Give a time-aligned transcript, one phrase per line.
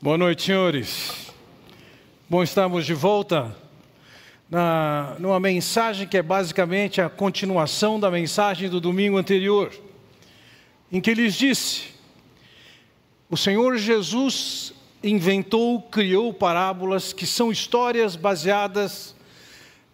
[0.00, 1.34] Boa noite, senhores.
[2.30, 3.52] Bom, estamos de volta
[4.48, 9.72] na, numa mensagem que é basicamente a continuação da mensagem do domingo anterior,
[10.92, 11.86] em que lhes disse:
[13.28, 14.72] o Senhor Jesus
[15.02, 19.16] inventou, criou parábolas que são histórias baseadas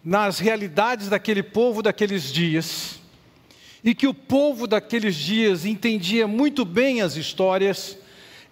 [0.03, 2.99] nas realidades daquele povo daqueles dias,
[3.83, 7.97] e que o povo daqueles dias entendia muito bem as histórias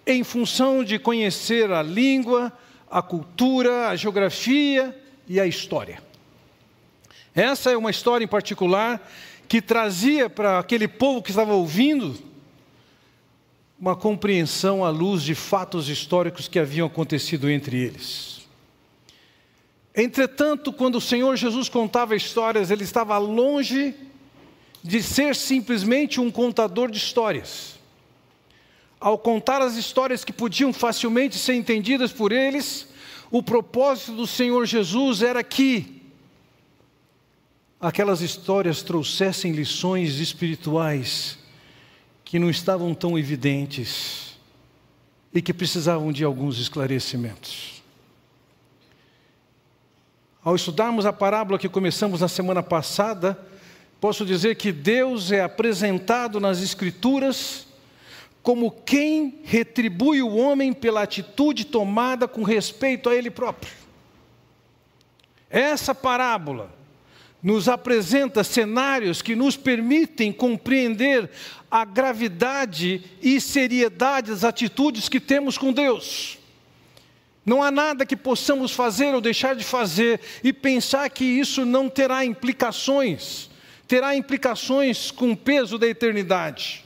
[0.06, 2.52] em função de conhecer a língua,
[2.90, 6.02] a cultura, a geografia e a história.
[7.34, 9.10] Essa é uma história em particular
[9.48, 12.16] que trazia para aquele povo que estava ouvindo
[13.78, 18.46] uma compreensão à luz de fatos históricos que haviam acontecido entre eles.
[19.96, 23.94] Entretanto, quando o Senhor Jesus contava histórias, ele estava longe
[24.82, 27.73] de ser simplesmente um contador de histórias
[29.04, 32.88] ao contar as histórias que podiam facilmente ser entendidas por eles,
[33.30, 36.00] o propósito do Senhor Jesus era que
[37.78, 41.36] aquelas histórias trouxessem lições espirituais
[42.24, 44.38] que não estavam tão evidentes
[45.34, 47.82] e que precisavam de alguns esclarecimentos.
[50.42, 53.38] Ao estudarmos a parábola que começamos na semana passada,
[54.00, 57.66] posso dizer que Deus é apresentado nas Escrituras
[58.44, 63.72] como quem retribui o homem pela atitude tomada com respeito a ele próprio.
[65.48, 66.70] Essa parábola
[67.42, 71.30] nos apresenta cenários que nos permitem compreender
[71.70, 76.38] a gravidade e seriedade das atitudes que temos com Deus.
[77.46, 81.88] Não há nada que possamos fazer ou deixar de fazer e pensar que isso não
[81.88, 83.48] terá implicações,
[83.88, 86.83] terá implicações com o peso da eternidade.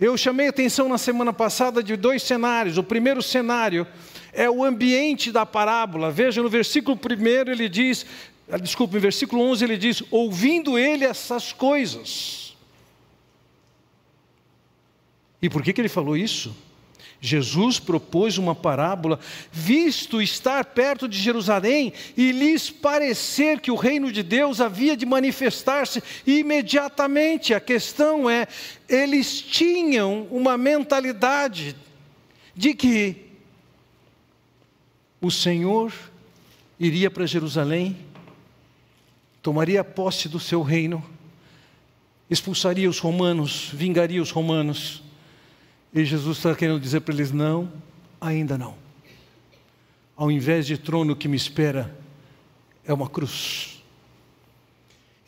[0.00, 2.78] Eu chamei atenção na semana passada de dois cenários.
[2.78, 3.86] O primeiro cenário
[4.32, 6.10] é o ambiente da parábola.
[6.10, 8.06] Veja, no versículo 1 ele diz,
[8.50, 12.56] ah, desculpe, no versículo 11 ele diz: ouvindo ele essas coisas.
[15.42, 16.54] E por que, que ele falou isso?
[17.20, 19.18] Jesus propôs uma parábola,
[19.50, 25.04] visto estar perto de Jerusalém e lhes parecer que o reino de Deus havia de
[25.04, 27.52] manifestar-se imediatamente.
[27.52, 28.46] A questão é,
[28.88, 31.74] eles tinham uma mentalidade
[32.54, 33.16] de que
[35.20, 35.92] o Senhor
[36.78, 37.96] iria para Jerusalém,
[39.42, 41.04] tomaria posse do seu reino,
[42.30, 45.02] expulsaria os romanos, vingaria os romanos
[45.92, 47.72] e Jesus está querendo dizer para eles: não,
[48.20, 48.74] ainda não.
[50.16, 51.96] Ao invés de trono que me espera,
[52.84, 53.78] é uma cruz.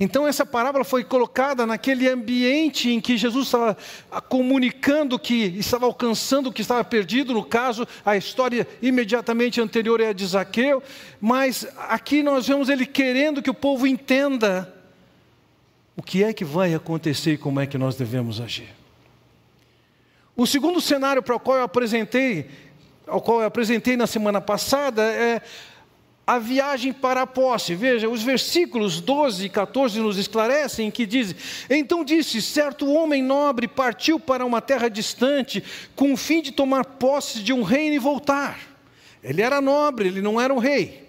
[0.02, 3.76] Então, essa parábola foi colocada naquele ambiente em que Jesus estava
[4.30, 7.34] comunicando que estava alcançando o que estava perdido.
[7.34, 10.82] No caso, a história imediatamente anterior é a de Zaqueu,
[11.20, 14.74] mas aqui nós vemos ele querendo que o povo entenda
[15.94, 18.79] o que é que vai acontecer e como é que nós devemos agir.
[20.40, 22.48] O segundo cenário para o qual eu apresentei,
[23.06, 25.42] ao qual eu apresentei na semana passada, é
[26.26, 27.74] a viagem para a posse.
[27.74, 31.36] Veja, os versículos 12 e 14 nos esclarecem que diz:
[31.68, 35.62] Então disse: certo homem nobre partiu para uma terra distante,
[35.94, 38.58] com o fim de tomar posse de um reino e voltar.
[39.22, 41.06] Ele era nobre, ele não era um rei.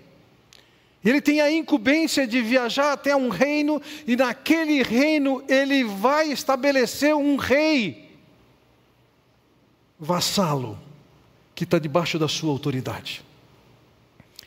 [1.06, 7.16] Ele tem a incumbência de viajar até um reino, e naquele reino ele vai estabelecer
[7.16, 8.11] um rei
[10.02, 10.80] vassalo
[11.54, 13.24] que está debaixo da sua autoridade.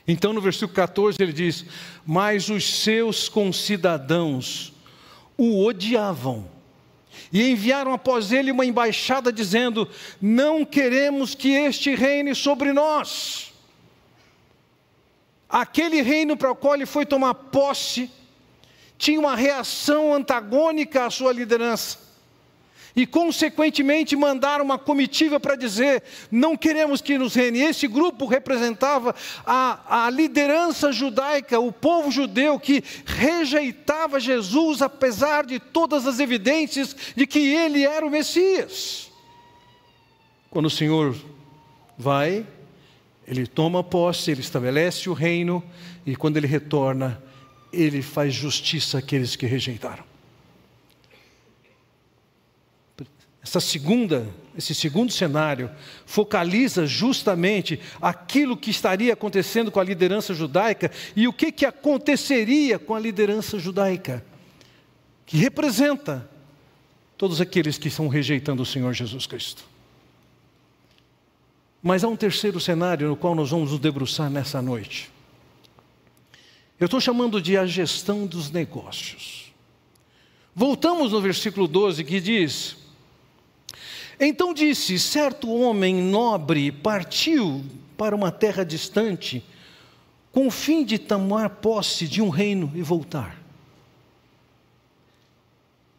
[0.06, 1.64] Então, no versículo 14, ele diz:
[2.04, 4.72] Mas os seus concidadãos
[5.38, 6.50] o odiavam
[7.32, 9.88] e enviaram após ele uma embaixada dizendo:
[10.20, 13.52] Não queremos que este reine sobre nós.
[15.48, 18.10] Aquele reino para o qual ele foi tomar posse
[18.98, 22.03] tinha uma reação antagônica à sua liderança
[22.96, 27.60] e, consequentemente, mandaram uma comitiva para dizer: não queremos que nos reine.
[27.60, 29.14] Esse grupo representava
[29.44, 36.94] a, a liderança judaica, o povo judeu que rejeitava Jesus, apesar de todas as evidências
[37.16, 39.10] de que ele era o Messias.
[40.48, 41.16] Quando o Senhor
[41.98, 42.46] vai,
[43.26, 45.64] ele toma posse, ele estabelece o reino,
[46.06, 47.20] e quando ele retorna,
[47.72, 50.13] ele faz justiça àqueles que rejeitaram.
[53.44, 54.26] Essa segunda,
[54.56, 55.70] esse segundo cenário
[56.06, 62.78] focaliza justamente aquilo que estaria acontecendo com a liderança judaica e o que, que aconteceria
[62.78, 64.24] com a liderança judaica,
[65.26, 66.28] que representa
[67.18, 69.62] todos aqueles que estão rejeitando o Senhor Jesus Cristo.
[71.82, 75.10] Mas há um terceiro cenário no qual nós vamos nos debruçar nessa noite.
[76.80, 79.52] Eu estou chamando de a gestão dos negócios.
[80.54, 82.83] Voltamos no versículo 12 que diz:
[84.18, 87.64] Então disse: certo homem nobre partiu
[87.96, 89.44] para uma terra distante,
[90.30, 93.42] com o fim de tomar posse de um reino e voltar.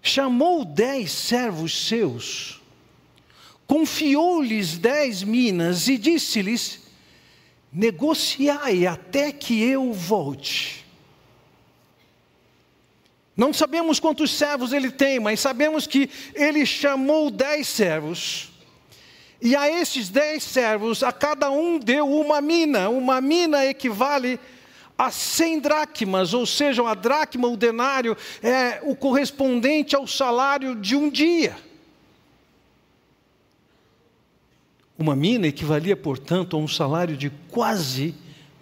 [0.01, 2.61] Chamou dez servos seus
[3.67, 6.81] confiou-lhes dez minas e disse-lhes:
[7.71, 10.84] negociai até que eu volte.
[13.35, 18.51] Não sabemos quantos servos ele tem, mas sabemos que ele chamou dez servos.
[19.41, 22.89] E a esses dez servos, a cada um deu uma mina.
[22.89, 24.39] Uma mina equivale
[24.97, 30.95] a cem dracmas, ou seja, a dracma, o denário, é o correspondente ao salário de
[30.95, 31.57] um dia.
[34.97, 38.15] Uma mina equivalia, portanto, a um salário de quase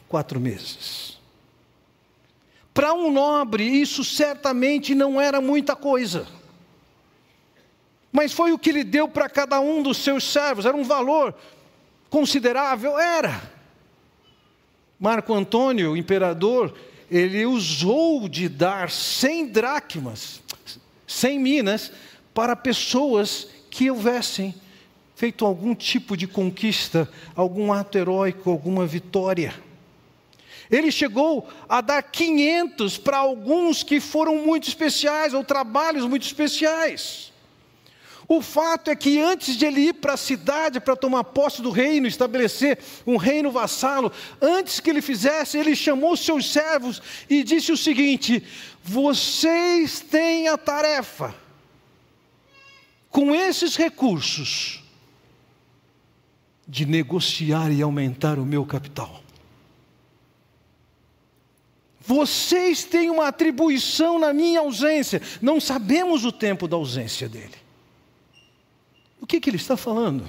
[0.10, 1.20] quatro meses.
[2.74, 6.26] Para um nobre, isso certamente não era muita coisa.
[8.12, 11.36] Mas foi o que ele deu para cada um dos seus servos, era um valor
[12.10, 12.98] considerável?
[12.98, 13.52] Era.
[15.00, 16.74] Marco Antônio, o imperador,
[17.10, 20.42] ele usou de dar cem dracmas,
[21.08, 21.92] cem minas,
[22.34, 24.56] para pessoas que houvessem
[25.16, 29.54] feito algum tipo de conquista, algum ato heróico, alguma vitória.
[30.72, 37.34] Ele chegou a dar 500 para alguns que foram muito especiais, ou trabalhos muito especiais.
[38.28, 41.70] O fato é que antes de ele ir para a cidade para tomar posse do
[41.70, 44.12] reino, estabelecer um reino vassalo,
[44.42, 48.44] antes que ele fizesse, ele chamou seus servos e disse o seguinte:
[48.84, 51.36] Vocês têm a tarefa,
[53.10, 54.84] com esses recursos,
[56.68, 59.23] de negociar e aumentar o meu capital.
[62.06, 67.56] Vocês têm uma atribuição na minha ausência, não sabemos o tempo da ausência dele.
[69.22, 70.26] O que, que ele está falando?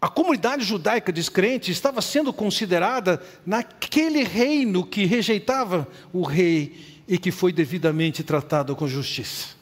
[0.00, 7.32] A comunidade judaica descrente estava sendo considerada naquele reino que rejeitava o rei e que
[7.32, 9.56] foi devidamente tratado com justiça.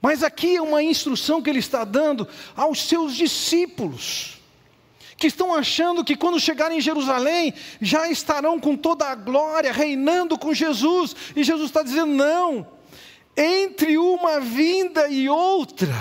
[0.00, 4.40] Mas aqui é uma instrução que ele está dando aos seus discípulos,
[5.22, 10.36] que estão achando que quando chegarem em Jerusalém já estarão com toda a glória, reinando
[10.36, 12.66] com Jesus, e Jesus está dizendo: não,
[13.36, 15.94] entre uma vinda e outra,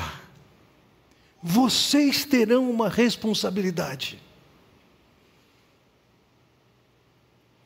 [1.40, 4.20] vocês terão uma responsabilidade.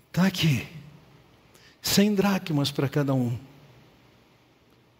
[0.09, 0.67] Está aqui,
[1.81, 3.39] cem dracmas para cada um.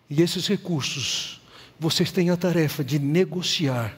[0.10, 1.42] E esses recursos,
[1.78, 3.98] vocês têm a tarefa de negociar,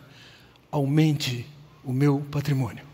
[0.71, 1.45] aumente
[1.88, 2.86] o meu patrimônio.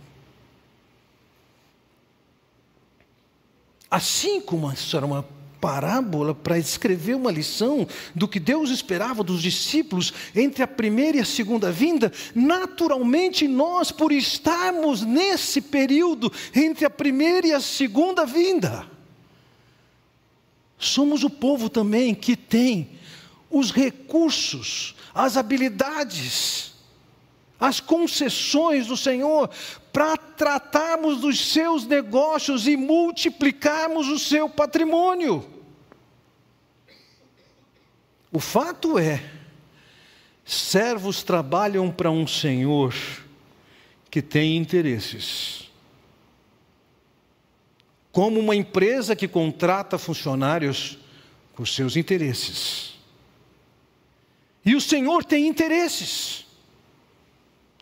[3.89, 5.27] Assim como isso era uma
[5.59, 11.21] parábola para escrever uma lição do que Deus esperava dos discípulos entre a primeira e
[11.21, 18.25] a segunda vinda, naturalmente nós, por estarmos nesse período entre a primeira e a segunda
[18.25, 18.85] vinda,
[20.77, 22.89] somos o povo também que tem
[23.49, 26.72] os recursos, as habilidades,
[27.59, 29.49] as concessões do Senhor
[29.91, 35.47] para tratarmos dos seus negócios e multiplicarmos o seu patrimônio.
[38.31, 39.23] O fato é,
[40.43, 42.93] servos trabalham para um Senhor
[44.09, 45.69] que tem interesses.
[48.11, 50.97] Como uma empresa que contrata funcionários
[51.55, 52.93] por seus interesses.
[54.65, 56.42] E o Senhor tem interesses.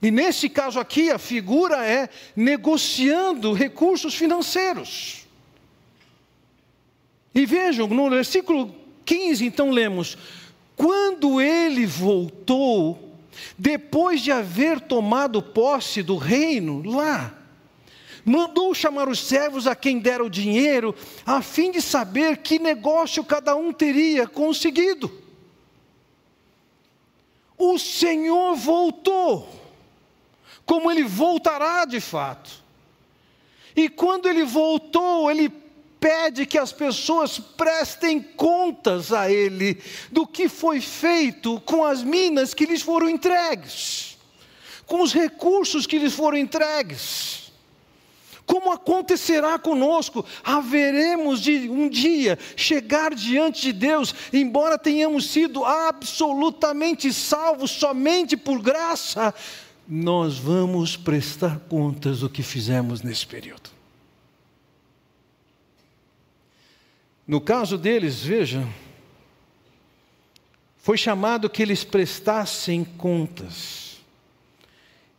[0.02, 5.28] E nesse caso aqui, a figura é negociando recursos financeiros.
[7.34, 8.74] E vejam, no versículo
[9.06, 10.18] 15, então lemos:
[10.76, 13.16] Quando ele voltou,
[13.58, 17.38] depois de haver tomado posse do reino lá,
[18.26, 23.24] mandou chamar os servos a quem dera o dinheiro, a fim de saber que negócio
[23.24, 25.22] cada um teria conseguido
[27.62, 29.48] o Senhor voltou,
[30.66, 32.50] como ele voltará de fato.
[33.76, 35.50] E quando ele voltou, ele
[36.00, 42.56] pede que as pessoas prestem contas a ele do que foi feito com as minas
[42.56, 44.18] que lhes foram entregues,
[44.88, 47.42] com os recursos que lhes foram entregues,
[48.46, 50.26] Como acontecerá conosco?
[50.44, 58.62] Haveremos de um dia chegar diante de Deus, embora tenhamos sido absolutamente salvos somente por
[58.62, 59.34] graça,
[59.94, 63.70] nós vamos prestar contas do que fizemos nesse período.
[67.28, 68.66] No caso deles, veja,
[70.78, 74.00] foi chamado que eles prestassem contas.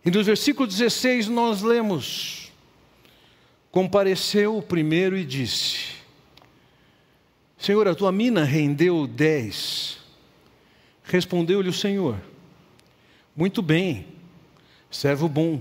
[0.03, 2.51] E no versículo 16 nós lemos:
[3.71, 5.97] Compareceu o primeiro e disse:
[7.59, 9.99] Senhor, a tua mina rendeu dez.
[11.05, 12.19] Respondeu-lhe o Senhor:
[13.37, 14.22] Muito bem,
[14.93, 15.61] servo bom,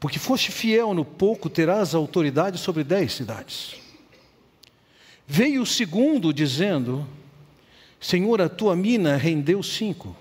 [0.00, 3.76] porque foste fiel no pouco, terás autoridade sobre dez cidades.
[5.26, 7.06] Veio o segundo dizendo:
[8.00, 10.16] Senhor, a tua mina rendeu cinco.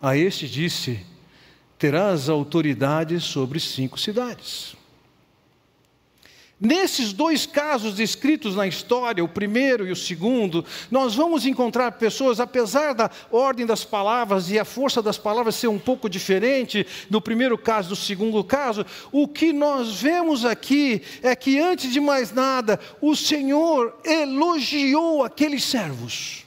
[0.00, 1.04] A este disse:
[1.76, 4.76] Terás autoridade sobre cinco cidades.
[6.60, 12.38] Nesses dois casos descritos na história, o primeiro e o segundo, nós vamos encontrar pessoas,
[12.38, 17.20] apesar da ordem das palavras e a força das palavras ser um pouco diferente no
[17.20, 22.32] primeiro caso do segundo caso, o que nós vemos aqui é que, antes de mais
[22.32, 26.44] nada, o Senhor elogiou aqueles servos.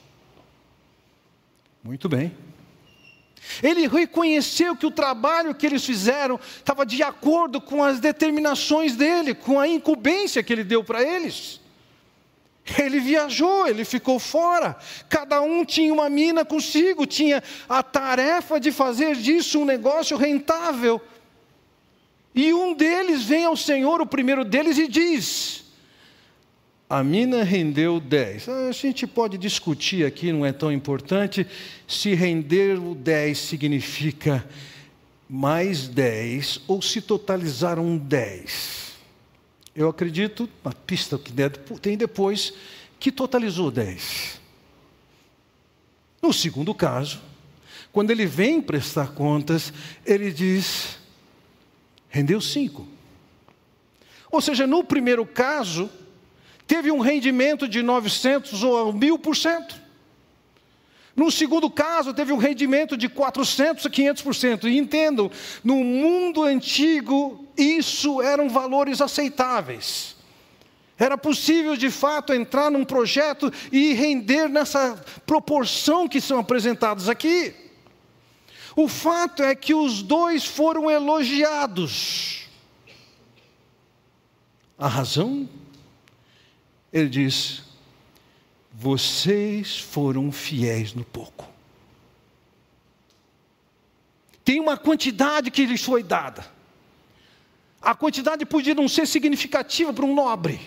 [1.83, 2.46] Muito bem.
[3.61, 9.33] Ele reconheceu que o trabalho que eles fizeram estava de acordo com as determinações dele,
[9.33, 11.59] com a incumbência que ele deu para eles.
[12.77, 14.75] Ele viajou, ele ficou fora.
[15.07, 21.01] Cada um tinha uma mina consigo, tinha a tarefa de fazer disso um negócio rentável.
[22.35, 25.63] E um deles vem ao Senhor, o primeiro deles, e diz:
[26.89, 28.47] a mina rendeu 10.
[28.47, 31.45] A gente pode discutir aqui, não é tão importante,
[31.87, 34.47] se render o 10 significa
[35.29, 38.95] mais 10 ou se totalizaram 10.
[39.75, 41.31] Eu acredito, na pista que
[41.81, 42.53] tem depois,
[42.99, 44.39] que totalizou 10.
[46.21, 47.21] No segundo caso,
[47.91, 49.73] quando ele vem prestar contas,
[50.05, 50.97] ele diz:
[52.09, 52.87] rendeu 5.
[54.31, 55.89] Ou seja, no primeiro caso,
[56.67, 59.87] teve um rendimento de 900 ou 1000%.
[61.15, 64.65] No segundo caso, teve um rendimento de 400 a 500%.
[64.65, 65.31] E entendam,
[65.63, 70.15] no mundo antigo, isso eram valores aceitáveis.
[70.99, 77.53] Era possível, de fato, entrar num projeto e render nessa proporção que são apresentados aqui.
[78.75, 82.47] O fato é que os dois foram elogiados.
[84.77, 85.49] A razão
[86.97, 87.63] ele diz:
[88.73, 91.47] Vocês foram fiéis no pouco.
[94.43, 96.45] Tem uma quantidade que lhes foi dada.
[97.81, 100.59] A quantidade podia não ser significativa para um nobre.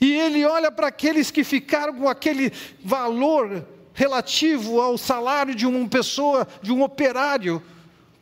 [0.00, 2.52] E ele olha para aqueles que ficaram com aquele
[2.82, 7.62] valor relativo ao salário de uma pessoa, de um operário,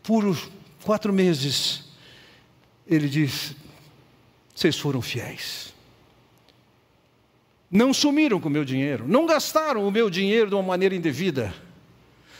[0.02, 0.36] por
[0.84, 1.84] quatro meses.
[2.86, 3.54] Ele diz:
[4.54, 5.71] Vocês foram fiéis
[7.72, 11.54] não sumiram com o meu dinheiro, não gastaram o meu dinheiro de uma maneira indevida,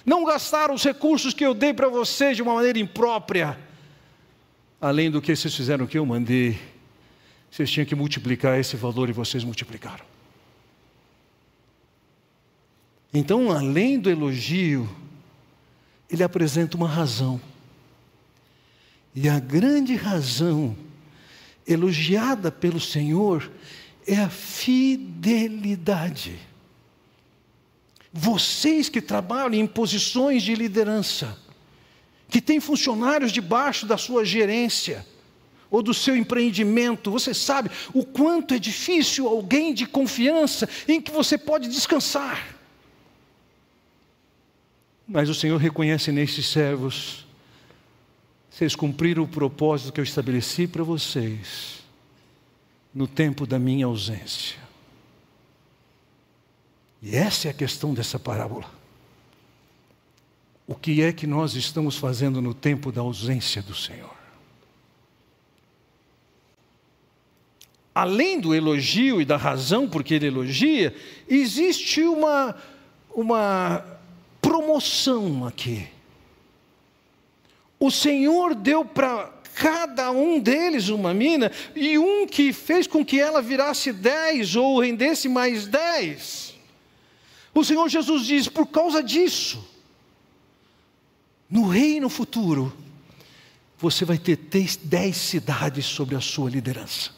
[0.04, 3.58] não gastaram os recursos que eu dei para vocês de uma maneira imprópria,
[4.78, 6.60] além do que vocês fizeram que eu mandei,
[7.50, 10.04] vocês tinham que multiplicar esse valor e vocês multiplicaram.
[13.14, 14.88] Então, além do elogio,
[16.10, 17.40] ele apresenta uma razão.
[19.14, 20.76] E a grande razão
[21.66, 23.50] elogiada pelo Senhor
[24.06, 26.38] é a fidelidade.
[28.12, 31.38] Vocês que trabalham em posições de liderança,
[32.28, 35.06] que têm funcionários debaixo da sua gerência,
[35.71, 41.11] ou do seu empreendimento, você sabe o quanto é difícil alguém de confiança em que
[41.11, 42.59] você pode descansar.
[45.09, 47.26] Mas o Senhor reconhece nesses servos,
[48.50, 51.81] vocês cumpriram o propósito que eu estabeleci para vocês
[52.94, 54.58] no tempo da minha ausência.
[57.00, 58.70] E essa é a questão dessa parábola.
[60.66, 64.14] O que é que nós estamos fazendo no tempo da ausência do Senhor?
[67.94, 70.94] Além do elogio e da razão por que ele elogia,
[71.28, 72.56] existe uma,
[73.14, 73.84] uma
[74.40, 75.88] promoção aqui.
[77.78, 83.21] O Senhor deu para cada um deles uma mina, e um que fez com que
[83.21, 86.54] ela virasse dez ou rendesse mais dez.
[87.54, 89.62] O Senhor Jesus diz: por causa disso,
[91.50, 92.73] no reino futuro,
[93.78, 97.11] você vai ter dez cidades sobre a sua liderança.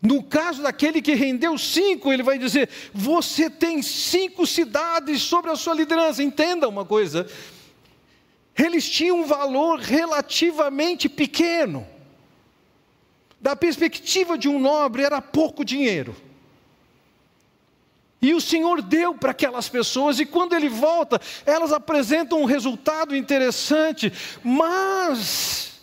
[0.00, 5.56] No caso daquele que rendeu cinco, ele vai dizer: você tem cinco cidades sobre a
[5.56, 6.22] sua liderança.
[6.22, 7.26] Entenda uma coisa:
[8.58, 11.86] eles tinham um valor relativamente pequeno.
[13.40, 16.14] Da perspectiva de um nobre, era pouco dinheiro.
[18.20, 23.14] E o Senhor deu para aquelas pessoas, e quando ele volta, elas apresentam um resultado
[23.14, 24.12] interessante,
[24.42, 25.80] mas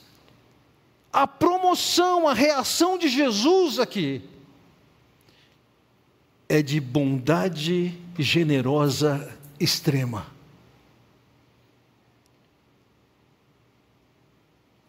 [1.13, 4.21] a promoção, a reação de Jesus aqui,
[6.49, 10.34] é de bondade generosa extrema.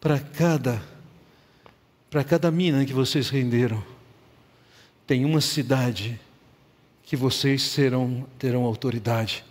[0.01, 0.97] Para cada
[2.09, 3.85] para cada mina que vocês renderam,
[5.07, 6.19] tem uma cidade
[7.03, 9.45] que vocês serão, terão autoridade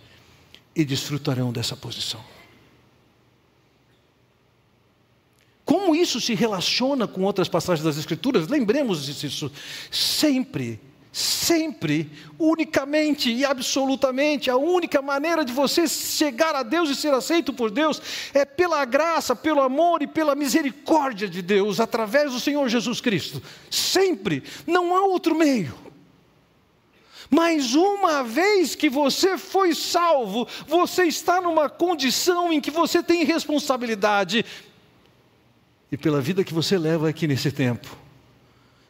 [0.74, 2.22] e desfrutarão dessa posição.
[5.64, 8.48] Como isso se relaciona com outras passagens das Escrituras?
[8.48, 9.50] Lembremos disso.
[9.90, 10.80] Sempre,
[11.16, 17.54] sempre, unicamente e absolutamente, a única maneira de você chegar a Deus e ser aceito
[17.54, 18.02] por Deus
[18.34, 23.42] é pela graça, pelo amor e pela misericórdia de Deus, através do Senhor Jesus Cristo.
[23.70, 25.74] Sempre, não há outro meio.
[27.30, 33.24] Mas uma vez que você foi salvo, você está numa condição em que você tem
[33.24, 34.44] responsabilidade.
[35.90, 38.04] E pela vida que você leva aqui nesse tempo,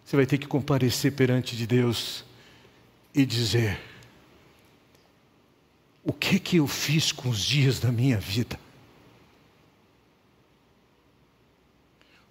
[0.06, 2.24] você vai ter que comparecer perante de Deus
[3.14, 3.78] e dizer:
[6.02, 8.58] O que que eu fiz com os dias da minha vida?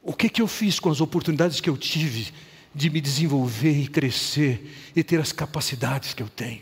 [0.02, 2.32] O que que eu fiz com as oportunidades que eu tive
[2.76, 6.62] de me desenvolver e crescer e ter as capacidades que eu tenho.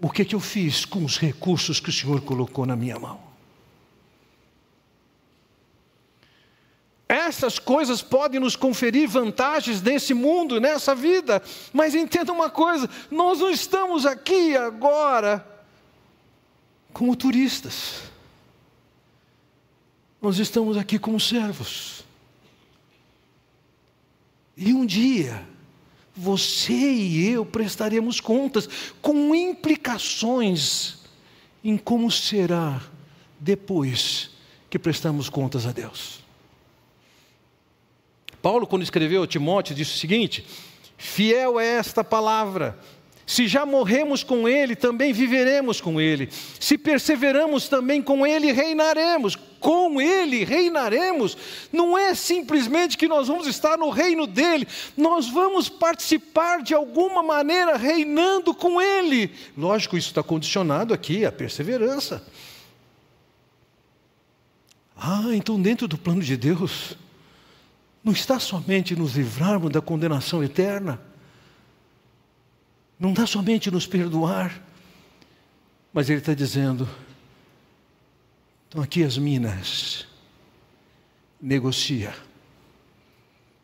[0.00, 3.27] O que, que eu fiz com os recursos que o Senhor colocou na minha mão?
[7.08, 13.38] Essas coisas podem nos conferir vantagens nesse mundo, nessa vida, mas entenda uma coisa: nós
[13.38, 15.46] não estamos aqui agora
[16.92, 18.02] como turistas,
[20.20, 22.04] nós estamos aqui como servos.
[24.54, 25.46] E um dia,
[26.14, 28.68] você e eu prestaremos contas
[29.00, 30.98] com implicações
[31.64, 32.82] em como será
[33.40, 34.30] depois
[34.68, 36.27] que prestamos contas a Deus.
[38.40, 40.46] Paulo, quando escreveu a Timóteo, disse o seguinte:
[40.96, 42.78] Fiel é esta palavra
[43.28, 46.30] se já morremos com Ele, também viveremos com Ele.
[46.58, 49.36] Se perseveramos também com Ele, reinaremos.
[49.60, 51.36] Com Ele reinaremos.
[51.70, 57.22] Não é simplesmente que nós vamos estar no reino dele, nós vamos participar de alguma
[57.22, 59.30] maneira reinando com Ele.
[59.54, 62.26] Lógico, isso está condicionado aqui à perseverança.
[64.96, 66.96] Ah, então dentro do plano de Deus,
[68.08, 70.98] não está somente nos livrarmos da condenação eterna,
[72.98, 74.62] não dá somente nos perdoar,
[75.92, 76.88] mas Ele está dizendo:
[78.64, 80.06] estão aqui as minas,
[81.38, 82.14] negocia,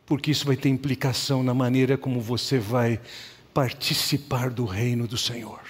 [0.05, 3.01] porque isso vai ter implicação na maneira como você vai
[3.55, 5.63] participar do reino do Senhor.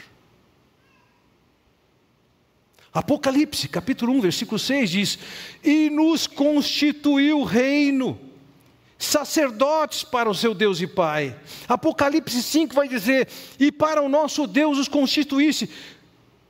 [2.93, 5.19] Apocalipse, capítulo 1, versículo 6 diz:
[5.63, 8.34] E nos constituiu reino
[8.99, 11.37] sacerdotes para o seu Deus e Pai.
[11.69, 13.29] Apocalipse 5 vai dizer:
[13.59, 15.69] E para o nosso Deus os constituísse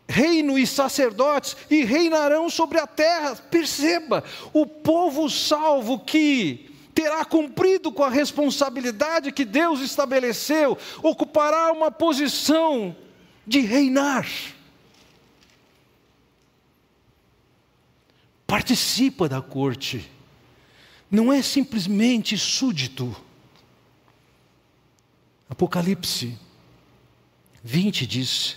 [0.06, 3.34] reino e sacerdotes e reinarão sobre a terra.
[3.36, 11.90] Perceba, o povo salvo que terá cumprido com a responsabilidade que Deus estabeleceu, ocupará uma
[11.90, 12.94] posição
[13.44, 14.28] de reinar.
[18.46, 20.08] Participa da corte
[21.10, 23.14] não é simplesmente súdito.
[25.48, 26.38] Apocalipse
[27.62, 28.56] 20 diz: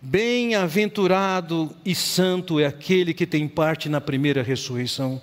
[0.00, 5.20] Bem-aventurado e santo é aquele que tem parte na primeira ressurreição.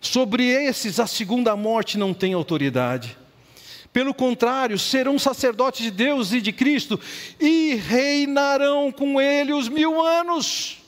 [0.00, 3.16] Sobre esses a segunda morte não tem autoridade.
[3.92, 6.98] Pelo contrário, serão sacerdotes de Deus e de Cristo
[7.38, 10.81] e reinarão com ele os mil anos.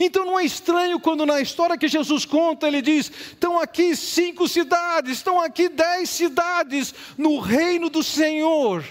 [0.00, 4.46] Então não é estranho quando na história que Jesus conta, ele diz: estão aqui cinco
[4.46, 8.84] cidades, estão aqui dez cidades no reino do Senhor.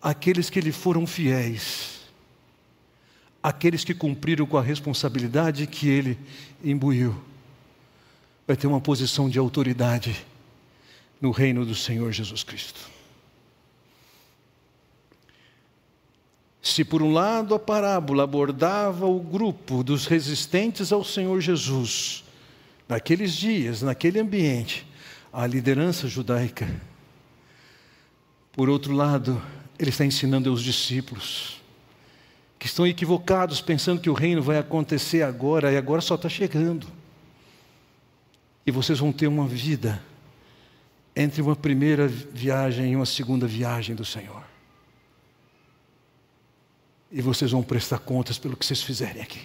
[0.00, 2.00] Aqueles que lhe foram fiéis,
[3.42, 6.18] aqueles que cumpriram com a responsabilidade que ele
[6.64, 7.14] imbuiu,
[8.46, 10.24] vai ter uma posição de autoridade
[11.20, 12.99] no reino do Senhor Jesus Cristo.
[16.62, 22.22] Se por um lado a parábola abordava o grupo dos resistentes ao Senhor Jesus,
[22.88, 24.86] naqueles dias, naquele ambiente,
[25.32, 26.68] a liderança judaica,
[28.52, 29.40] por outro lado,
[29.78, 31.62] ele está ensinando aos discípulos,
[32.58, 36.86] que estão equivocados, pensando que o reino vai acontecer agora e agora só está chegando.
[38.66, 40.02] E vocês vão ter uma vida
[41.16, 44.42] entre uma primeira viagem e uma segunda viagem do Senhor.
[47.10, 49.40] E vocês vão prestar contas pelo que vocês fizerem aqui.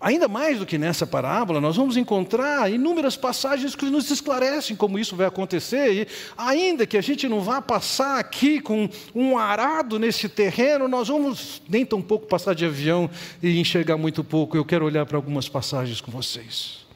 [0.00, 4.98] Ainda mais do que nessa parábola, nós vamos encontrar inúmeras passagens que nos esclarecem como
[4.98, 5.92] isso vai acontecer.
[5.92, 11.08] E ainda que a gente não vá passar aqui com um arado nesse terreno, nós
[11.08, 13.10] vamos nem tão pouco passar de avião
[13.42, 14.56] e enxergar muito pouco.
[14.56, 16.86] Eu quero olhar para algumas passagens com vocês.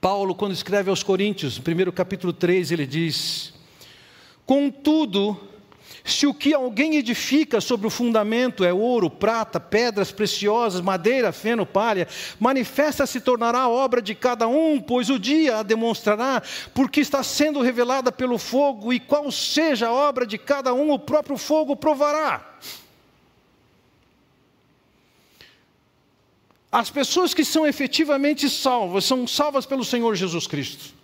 [0.00, 3.52] Paulo, quando escreve aos Coríntios, no primeiro capítulo 3, ele diz:
[4.46, 5.36] Contudo,
[6.04, 11.66] se o que alguém edifica sobre o fundamento é ouro, prata, pedras preciosas, madeira, feno,
[11.66, 12.06] palha,
[12.38, 16.40] manifesta se tornará obra de cada um, pois o dia a demonstrará,
[16.72, 20.98] porque está sendo revelada pelo fogo, e qual seja a obra de cada um, o
[20.98, 22.56] próprio fogo provará.
[26.70, 30.94] As pessoas que são efetivamente salvas são salvas pelo Senhor Jesus Cristo.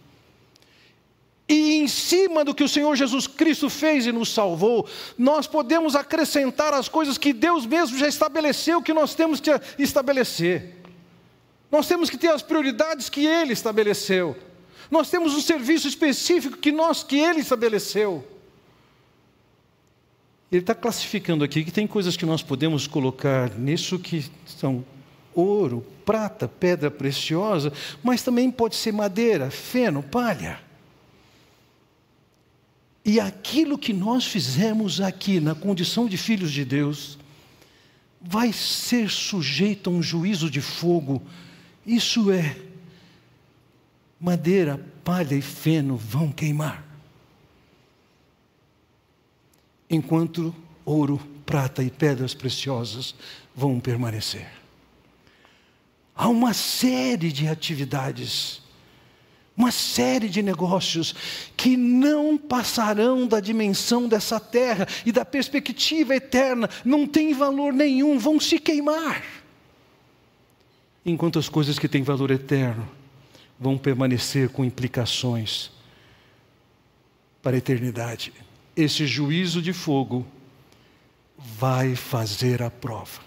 [1.53, 4.89] E em cima do que o Senhor Jesus Cristo fez e nos salvou,
[5.19, 10.77] nós podemos acrescentar as coisas que Deus mesmo já estabeleceu que nós temos que estabelecer.
[11.71, 14.35] Nós temos que ter as prioridades que Ele estabeleceu.
[14.91, 18.27] Nós temos um serviço específico que nós que Ele estabeleceu.
[20.51, 24.83] Ele está classificando aqui que tem coisas que nós podemos colocar nisso que são
[25.35, 27.71] ouro, prata, pedra preciosa,
[28.03, 30.62] mas também pode ser madeira, feno, palha.
[33.05, 37.19] E aquilo que nós fizemos aqui, na condição de filhos de Deus,
[38.21, 41.21] vai ser sujeito a um juízo de fogo.
[41.85, 42.57] Isso é,
[44.21, 46.85] madeira, palha e feno vão queimar.
[49.91, 53.15] Enquanto ouro, prata e pedras preciosas
[53.55, 54.49] vão permanecer.
[56.15, 58.62] Há uma série de atividades
[59.57, 61.15] uma série de negócios
[61.57, 68.19] que não passarão da dimensão dessa terra e da perspectiva eterna, não tem valor nenhum,
[68.19, 69.23] vão se queimar.
[71.05, 72.89] Enquanto as coisas que têm valor eterno
[73.59, 75.71] vão permanecer com implicações
[77.43, 78.33] para a eternidade.
[78.75, 80.27] Esse juízo de fogo
[81.37, 83.21] vai fazer a prova.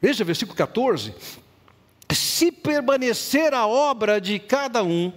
[0.00, 1.14] Veja versículo 14
[2.14, 5.12] se permanecer a obra de cada um,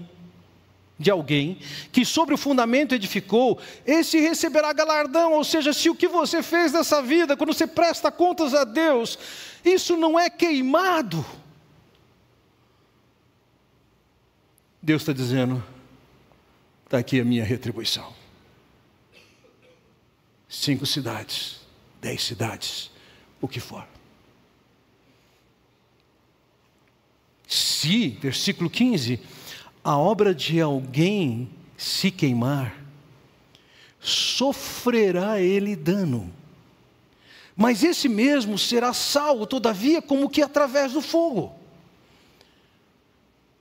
[0.97, 1.58] de alguém,
[1.91, 6.71] que sobre o fundamento edificou, esse receberá galardão, ou seja, se o que você fez
[6.71, 9.17] nessa vida, quando você presta contas a Deus,
[9.65, 11.25] isso não é queimado.
[14.82, 15.63] Deus está dizendo:
[16.84, 18.13] está aqui a minha retribuição.
[20.47, 21.62] Cinco cidades,
[21.99, 22.91] dez cidades,
[23.41, 23.88] o que for.
[27.54, 29.20] Se, versículo 15,
[29.84, 32.84] a obra de alguém se queimar,
[34.00, 36.34] sofrerá ele dano.
[37.56, 41.54] Mas esse mesmo será salvo, todavia, como que através do fogo.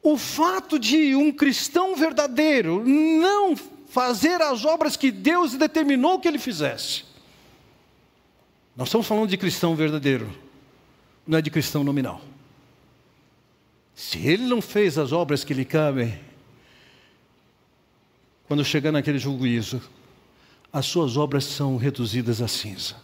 [0.02, 3.54] O fato de um cristão verdadeiro não
[3.88, 7.04] fazer as obras que Deus determinou que ele fizesse.
[8.74, 10.32] Nós estamos falando de cristão verdadeiro,
[11.26, 12.31] não é de cristão nominal.
[13.94, 16.18] Se ele não fez as obras que lhe cabem,
[18.46, 19.80] quando chegar naquele juízo,
[20.72, 22.96] as suas obras são reduzidas a cinza.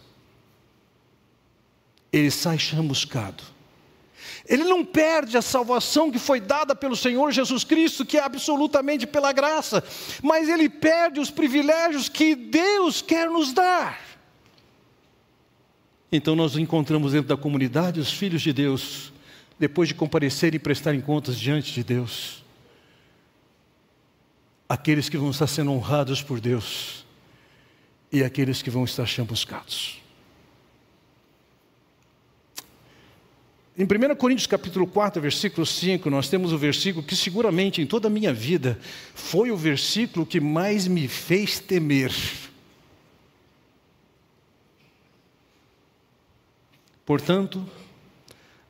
[2.11, 3.43] Ele sai chamuscado.
[4.47, 9.05] Ele não perde a salvação que foi dada pelo Senhor Jesus Cristo, que é absolutamente
[9.05, 9.83] pela graça,
[10.21, 13.99] mas ele perde os privilégios que Deus quer nos dar.
[16.11, 19.13] Então nós encontramos dentro da comunidade os filhos de Deus
[19.59, 22.43] depois de comparecer e prestarem contas diante de Deus,
[24.67, 27.05] aqueles que vão estar sendo honrados por Deus
[28.11, 29.99] e aqueles que vão estar chamuscados.
[33.77, 38.07] Em 1 Coríntios capítulo 4, versículo 5, nós temos o versículo que seguramente em toda
[38.07, 38.79] a minha vida
[39.13, 42.13] foi o versículo que mais me fez temer.
[47.05, 47.65] Portanto,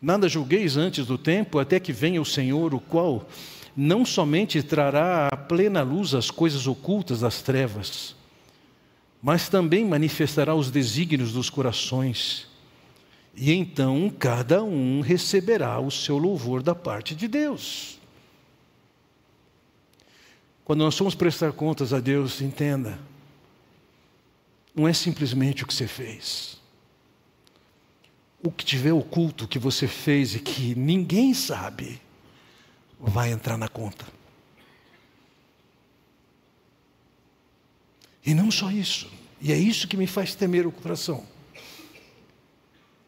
[0.02, 3.28] Nada julgueis antes do tempo, até que venha o Senhor, o qual
[3.76, 8.16] não somente trará à plena luz as coisas ocultas das trevas,
[9.22, 12.48] mas também manifestará os desígnios dos corações.
[13.36, 18.00] E então cada um receberá o seu louvor da parte de Deus.
[20.64, 23.00] Quando nós formos prestar contas a Deus, entenda,
[24.76, 26.59] não é simplesmente o que você fez.
[28.42, 32.02] O que tiver oculto que você fez e que ninguém sabe,
[33.00, 34.06] vai entrar na conta.
[38.26, 41.26] E não só isso, e é isso que me faz temer o coração.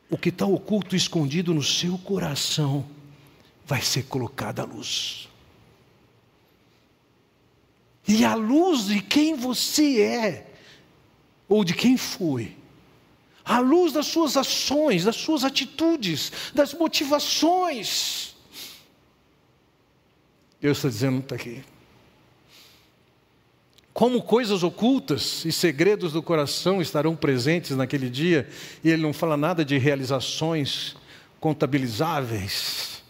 [0.09, 2.85] O que está oculto, escondido no seu coração,
[3.65, 5.29] vai ser colocado à luz.
[8.07, 10.53] E a luz de quem você é,
[11.47, 12.57] ou de quem foi,
[13.43, 18.35] a luz das suas ações, das suas atitudes, das motivações.
[20.59, 21.63] Deus está dizendo, está aqui.
[23.93, 28.47] Como coisas ocultas e segredos do coração estarão presentes naquele dia,
[28.83, 30.95] e ele não fala nada de realizações
[31.39, 33.03] contabilizáveis.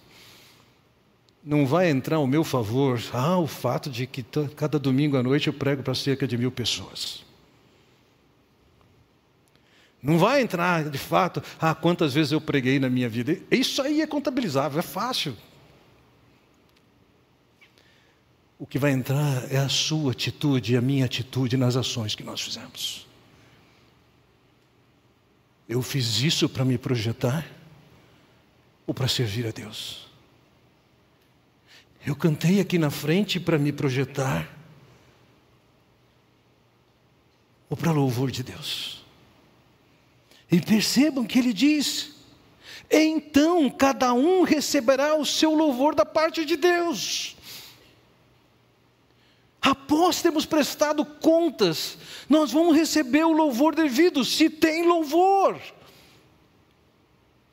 [1.43, 4.23] Não vai entrar ao meu favor, ah, o fato de que
[4.55, 7.30] cada domingo à noite eu prego para cerca de mil pessoas.
[10.01, 13.37] Não vai entrar de fato, ah, quantas vezes eu preguei na minha vida.
[13.51, 15.37] Isso aí é contabilizável, é fácil.
[18.57, 22.23] O que vai entrar é a sua atitude e a minha atitude nas ações que
[22.23, 23.07] nós fizemos.
[25.67, 27.45] Eu fiz isso para me projetar
[28.85, 30.07] ou para servir a Deus?
[32.05, 34.49] Eu cantei aqui na frente para me projetar
[37.69, 39.00] ou para louvor de Deus?
[40.51, 42.11] E percebam que ele diz:
[42.91, 47.37] então cada um receberá o seu louvor da parte de Deus.
[49.61, 55.61] Após termos prestado contas, nós vamos receber o louvor devido, se tem louvor.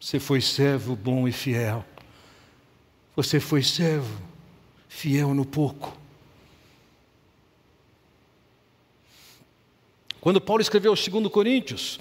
[0.00, 1.84] Você foi servo bom e fiel.
[3.14, 4.20] Você foi servo
[4.88, 5.96] fiel no pouco.
[10.20, 12.00] Quando Paulo escreveu aos 2 Coríntios,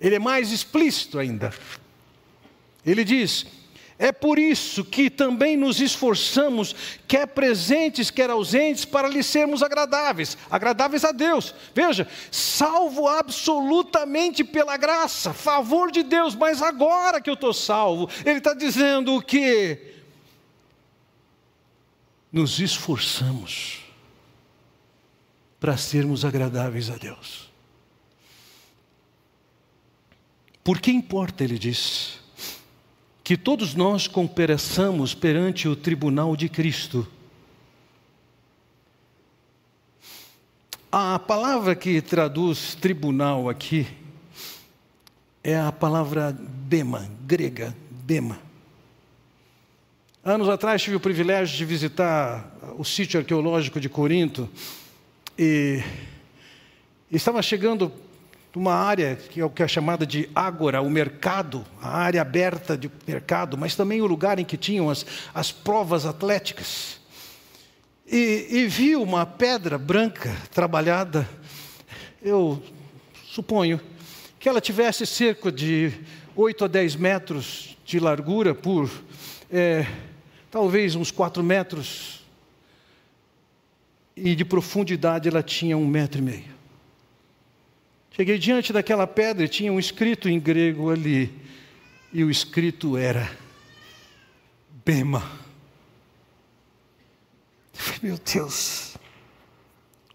[0.00, 1.52] ele é mais explícito ainda.
[2.86, 3.46] Ele diz:
[3.98, 6.74] É por isso que também nos esforçamos,
[7.06, 11.54] quer presentes, quer ausentes, para lhe sermos agradáveis, agradáveis a Deus.
[11.74, 18.38] Veja, salvo absolutamente pela graça, favor de Deus, mas agora que eu estou salvo, ele
[18.38, 19.96] está dizendo o que?
[22.30, 23.80] Nos esforçamos
[25.58, 27.47] para sermos agradáveis a Deus.
[30.68, 32.20] Porque importa, ele diz,
[33.24, 37.08] que todos nós compareçamos perante o tribunal de Cristo.
[40.92, 43.86] A palavra que traduz tribunal aqui
[45.42, 48.38] é a palavra bema, grega, bema.
[50.22, 54.46] Anos atrás tive o privilégio de visitar o sítio arqueológico de Corinto
[55.38, 55.82] e
[57.10, 57.90] estava chegando
[58.54, 62.76] uma área que é o que é chamada de ágora, o mercado, a área aberta
[62.76, 66.98] de mercado, mas também o lugar em que tinham as, as provas atléticas.
[68.06, 71.28] E, e vi uma pedra branca trabalhada,
[72.22, 72.62] eu
[73.30, 73.80] suponho
[74.40, 75.92] que ela tivesse cerca de
[76.34, 78.90] 8 a 10 metros de largura por
[79.50, 79.86] é,
[80.50, 82.24] talvez uns 4 metros,
[84.16, 86.57] e de profundidade ela tinha um metro e meio.
[88.18, 91.32] Cheguei diante daquela pedra e tinha um escrito em grego ali.
[92.12, 93.30] E o escrito era
[94.84, 95.22] Bema.
[97.72, 98.96] Eu falei, meu Deus.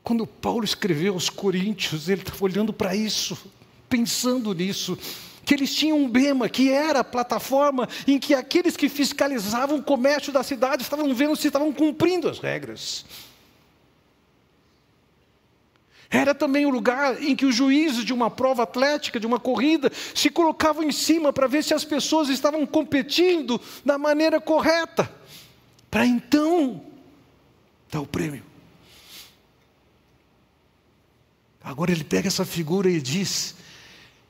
[0.04, 3.38] Quando Paulo escreveu aos Coríntios, ele estava olhando para isso,
[3.88, 4.98] pensando nisso
[5.46, 9.84] que eles tinham um bema, que era a plataforma em que aqueles que fiscalizavam o
[9.84, 13.06] comércio da cidade estavam vendo se estavam cumprindo as regras.
[16.13, 19.91] Era também o lugar em que os juízes de uma prova atlética, de uma corrida,
[20.13, 25.12] se colocavam em cima para ver se as pessoas estavam competindo da maneira correta,
[25.89, 26.80] para então
[27.91, 28.43] dar o prêmio.
[31.63, 33.56] Agora ele pega essa figura e diz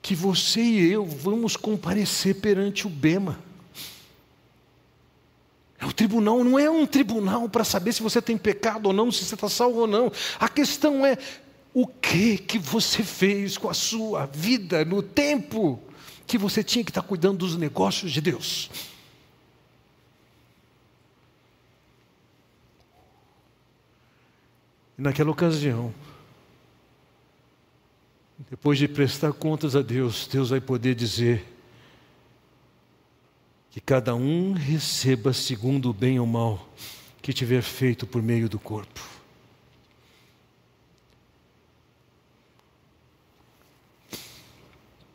[0.02, 3.38] que você e eu vamos comparecer perante o Bema.
[5.82, 9.26] O tribunal não é um tribunal para saber se você tem pecado ou não, se
[9.26, 10.12] você está salvo ou não.
[10.40, 11.18] A questão é
[11.74, 15.82] o que que você fez com a sua vida no tempo
[16.28, 18.70] que você tinha que estar cuidando dos negócios de Deus.
[24.98, 25.94] E naquela ocasião,
[28.50, 31.46] depois de prestar contas a Deus, Deus vai poder dizer
[33.72, 36.70] que cada um receba segundo o bem ou mal
[37.24, 39.13] que tiver feito por meio do corpo.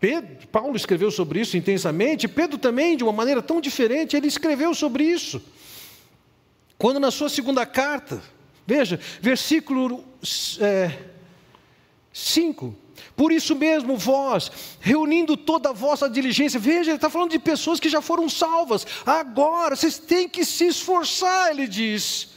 [0.00, 4.72] Pedro, Paulo escreveu sobre isso intensamente, Pedro também, de uma maneira tão diferente, ele escreveu
[4.74, 5.42] sobre isso.
[6.78, 8.22] Quando na sua segunda carta,
[8.64, 10.64] veja, versículo 5.
[10.64, 10.98] É,
[13.16, 17.80] por isso mesmo, vós, reunindo toda a vossa diligência, veja, ele está falando de pessoas
[17.80, 22.28] que já foram salvas, agora vocês têm que se esforçar, ele diz.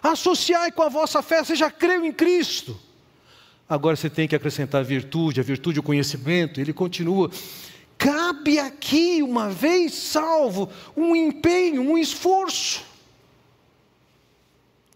[0.00, 2.78] Associai com a vossa fé, você já creu em Cristo.
[3.72, 6.60] Agora você tem que acrescentar a virtude, a virtude, o conhecimento.
[6.60, 7.30] Ele continua.
[7.96, 12.84] Cabe aqui, uma vez salvo, um empenho, um esforço.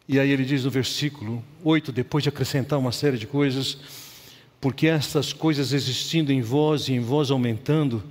[0.06, 3.78] E aí ele diz no versículo 8, depois de acrescentar uma série de coisas,
[4.60, 8.04] porque estas coisas existindo em vós e em vós aumentando,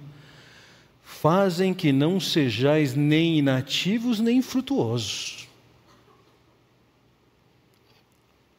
[1.04, 5.48] fazem que não sejais nem inativos nem frutuosos.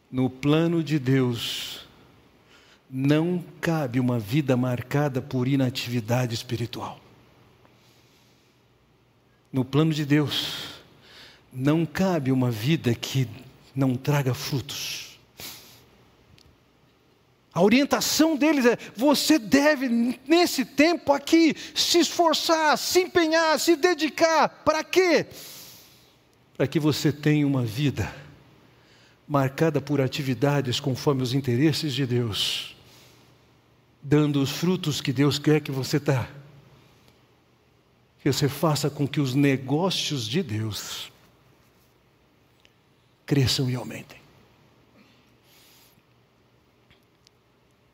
[0.09, 1.85] No plano de Deus,
[2.91, 7.01] não cabe uma vida marcada por inatividade espiritual.
[9.53, 10.83] No plano de Deus,
[11.53, 13.29] não cabe uma vida que
[13.75, 15.19] não traga frutos.
[17.53, 19.89] A orientação deles é: você deve,
[20.27, 24.49] nesse tempo aqui, se esforçar, se empenhar, se dedicar.
[24.49, 25.27] Para quê?
[26.57, 28.15] Para que você tenha uma vida
[29.27, 32.76] marcada por atividades conforme os interesses de Deus
[34.09, 36.29] dando os frutos que Deus quer que você dá.
[38.23, 41.11] Que você faça com que os negócios de Deus
[43.25, 44.21] cresçam e aumentem.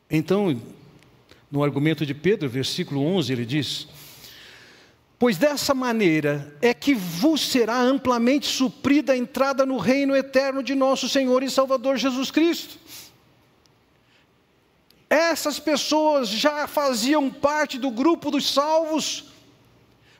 [0.07, 0.61] Então,
[1.51, 3.87] no argumento de Pedro, versículo 11, ele diz:
[5.17, 10.75] Pois dessa maneira é que vos será amplamente suprida a entrada no reino eterno de
[10.75, 12.82] nosso Senhor e Salvador Jesus Cristo.
[15.13, 19.25] Essas pessoas já faziam parte do grupo dos salvos,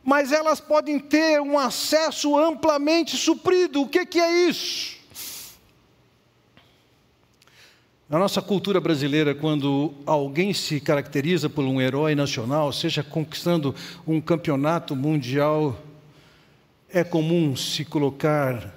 [0.04, 3.82] mas elas podem ter um acesso amplamente suprido.
[3.82, 4.96] O que, que é isso?
[8.08, 13.74] Na nossa cultura brasileira, quando alguém se caracteriza por um herói nacional, seja conquistando
[14.06, 15.76] um campeonato mundial,
[16.88, 18.72] é comum se colocar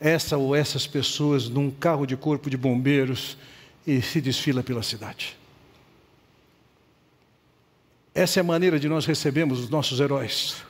[0.00, 3.36] essa ou essas pessoas num carro de corpo de bombeiros
[3.86, 5.36] e se desfila pela cidade.
[8.12, 10.64] Essa é a maneira de nós recebemos os nossos heróis.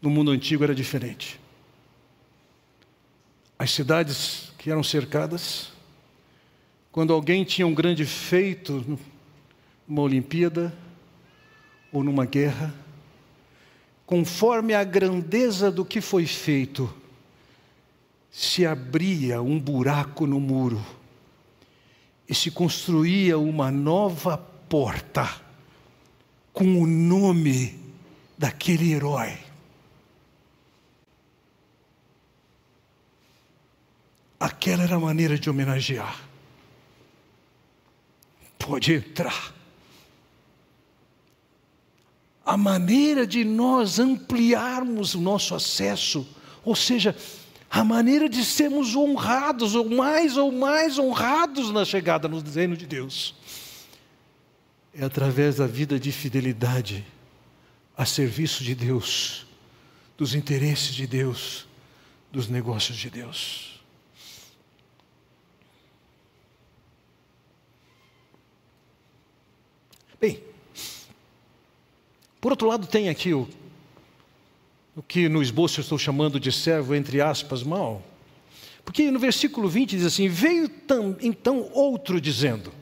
[0.00, 1.40] No mundo antigo era diferente.
[3.58, 5.72] As cidades que eram cercadas,
[6.90, 8.98] quando alguém tinha um grande feito
[9.86, 10.76] numa Olimpíada
[11.92, 12.74] ou numa guerra,
[14.04, 16.92] conforme a grandeza do que foi feito,
[18.30, 20.84] se abria um buraco no muro
[22.28, 25.28] e se construía uma nova porta
[26.52, 27.78] com o nome
[28.38, 29.38] daquele herói.
[34.38, 36.20] Aquela era a maneira de homenagear.
[38.58, 39.54] Pode entrar.
[42.44, 46.26] A maneira de nós ampliarmos o nosso acesso,
[46.64, 47.16] ou seja,
[47.74, 52.84] a maneira de sermos honrados, ou mais ou mais honrados na chegada no reino de
[52.84, 53.34] Deus,
[54.92, 57.02] é através da vida de fidelidade
[57.96, 59.46] a serviço de Deus,
[60.18, 61.66] dos interesses de Deus,
[62.30, 63.80] dos negócios de Deus.
[70.20, 70.44] Bem,
[72.38, 73.48] por outro lado, tem aqui o
[74.94, 78.02] o que no esboço eu estou chamando de servo, entre aspas, mal.
[78.84, 80.70] Porque no versículo 20 diz assim: Veio
[81.20, 82.72] então outro dizendo.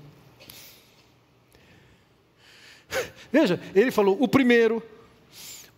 [3.30, 4.82] Veja, ele falou o primeiro,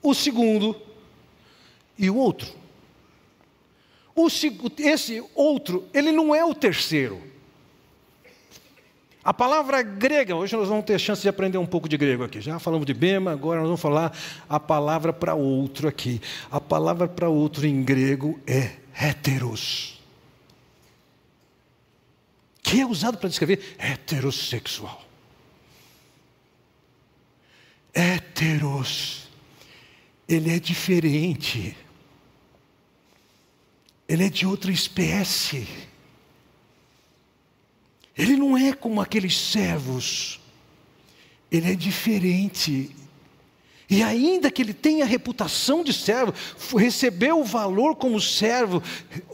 [0.03, 0.81] o segundo
[1.99, 2.49] e o outro.
[4.15, 4.29] O,
[4.79, 7.32] esse outro, ele não é o terceiro.
[9.25, 12.41] A palavra grega, hoje nós vamos ter chance de aprender um pouco de grego aqui.
[12.41, 14.17] Já falamos de bema, agora nós vamos falar
[14.49, 16.21] a palavra para outro aqui.
[16.51, 20.01] A palavra para outro em grego é heteros.
[22.63, 25.01] Que é usado para descrever heterossexual.
[27.95, 29.29] Heteros.
[30.29, 31.77] Ele é diferente.
[34.09, 35.92] Ele é de outra espécie.
[38.17, 40.41] Ele não é como aqueles servos,
[41.51, 42.91] ele é diferente.
[43.89, 46.33] E ainda que ele tenha a reputação de servo,
[46.77, 48.83] recebeu o valor como servo,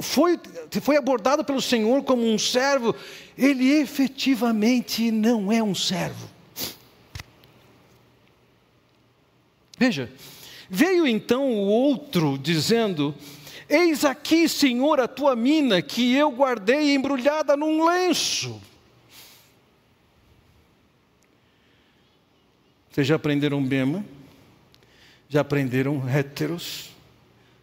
[0.01, 0.39] foi,
[0.81, 2.95] foi abordado pelo Senhor como um servo,
[3.37, 6.29] ele efetivamente não é um servo.
[9.79, 10.11] Veja,
[10.69, 13.15] veio então o outro dizendo:
[13.69, 18.61] Eis aqui, Senhor, a tua mina que eu guardei embrulhada num lenço.
[22.99, 24.05] Vocês já aprenderam Bema?
[25.29, 26.91] Já aprenderam héteros?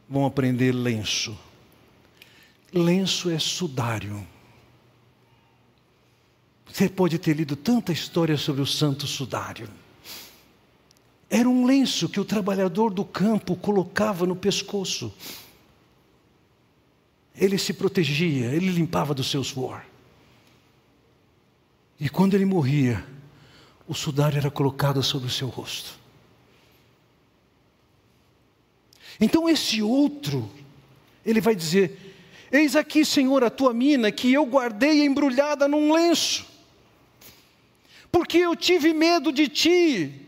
[0.09, 1.37] Vão aprender lenço.
[2.71, 4.25] Lenço é sudário.
[6.65, 9.67] Você pode ter lido tanta história sobre o santo sudário.
[11.29, 15.13] Era um lenço que o trabalhador do campo colocava no pescoço.
[17.35, 19.81] Ele se protegia, ele limpava do seu suor.
[21.99, 23.05] E quando ele morria,
[23.87, 25.99] o sudário era colocado sobre o seu rosto.
[29.19, 30.49] Então esse outro,
[31.25, 32.15] ele vai dizer:
[32.51, 36.45] Eis aqui, Senhor, a tua mina que eu guardei embrulhada num lenço,
[38.11, 40.27] porque eu tive medo de ti,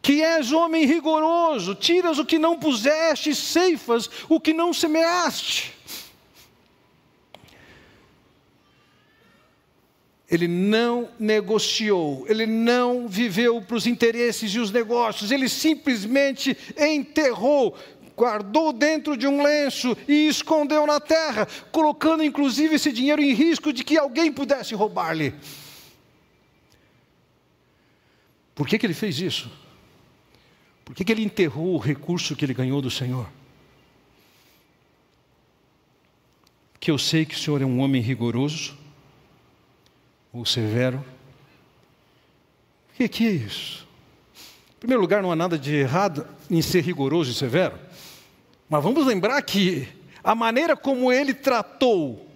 [0.00, 5.75] que és homem rigoroso, tiras o que não puseste, ceifas o que não semeaste.
[10.28, 17.76] Ele não negociou, ele não viveu para os interesses e os negócios, ele simplesmente enterrou,
[18.16, 23.72] guardou dentro de um lenço e escondeu na terra, colocando inclusive esse dinheiro em risco
[23.72, 25.32] de que alguém pudesse roubar-lhe.
[28.52, 29.48] Por que, que ele fez isso?
[30.84, 33.28] Por que, que ele enterrou o recurso que ele ganhou do Senhor?
[36.80, 38.76] Que eu sei que o Senhor é um homem rigoroso,
[40.38, 41.04] ou severo.
[42.90, 43.86] O que, que é isso?
[44.76, 47.78] Em primeiro lugar, não há nada de errado em ser rigoroso e severo,
[48.68, 49.88] mas vamos lembrar que
[50.22, 52.26] a maneira como ele tratou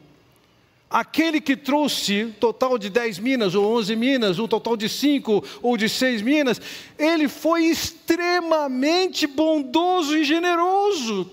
[0.90, 5.76] Aquele que trouxe total de 10 minas ou 11 minas, um total de 5 ou
[5.76, 6.60] de 6 minas,
[6.98, 11.30] ele foi extremamente bondoso e generoso.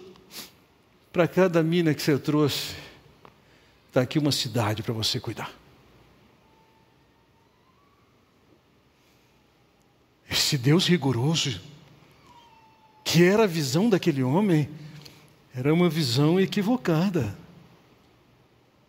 [1.11, 2.75] Para cada mina que você trouxe,
[3.87, 5.51] está aqui uma cidade para você cuidar.
[10.29, 11.61] Esse Deus rigoroso,
[13.03, 14.69] que era a visão daquele homem,
[15.55, 17.37] era uma visão equivocada.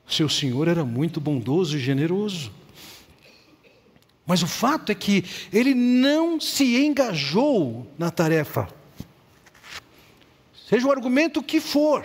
[0.07, 2.53] Seu senhor era muito bondoso e generoso.
[4.26, 8.68] Mas o fato é que ele não se engajou na tarefa.
[10.68, 12.05] Seja o argumento que for.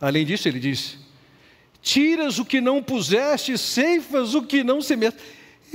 [0.00, 0.98] Além disso, ele diz:
[1.80, 5.20] Tiras o que não puseste, ceifas o que não semeaste.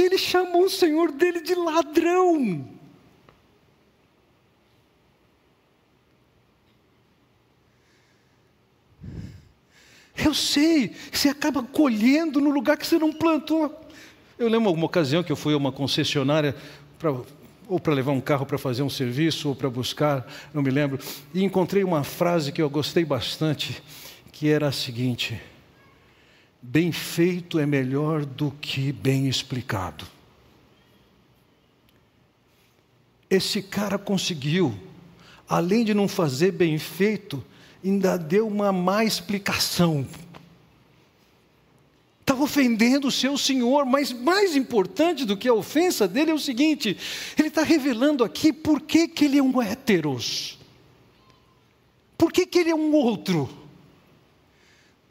[0.01, 2.67] Ele chamou o senhor dele de ladrão.
[10.23, 13.79] Eu sei, você acaba colhendo no lugar que você não plantou.
[14.37, 16.55] Eu lembro alguma ocasião que eu fui a uma concessionária
[16.97, 17.11] pra,
[17.67, 20.99] ou para levar um carro para fazer um serviço ou para buscar, não me lembro,
[21.33, 23.81] e encontrei uma frase que eu gostei bastante,
[24.31, 25.39] que era a seguinte:
[26.61, 30.05] Bem feito é melhor do que bem explicado.
[33.29, 34.77] Esse cara conseguiu,
[35.49, 37.43] além de não fazer bem feito,
[37.83, 40.05] ainda deu uma má explicação.
[42.19, 46.39] Estava ofendendo o seu Senhor, mas mais importante do que a ofensa dele é o
[46.39, 46.95] seguinte:
[47.37, 50.59] ele está revelando aqui por que, que ele é um héteros.
[52.17, 53.60] Por que, que ele é um outro?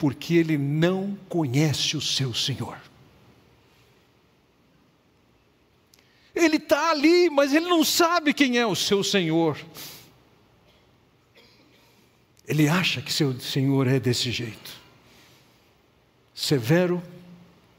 [0.01, 2.81] Porque ele não conhece o seu Senhor.
[6.33, 9.63] Ele está ali, mas ele não sabe quem é o seu Senhor.
[12.47, 14.81] Ele acha que seu Senhor é desse jeito
[16.33, 17.03] severo,